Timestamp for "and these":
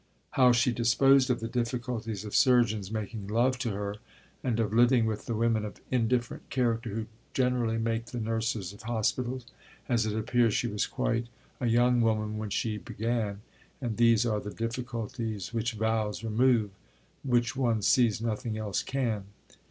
13.79-14.25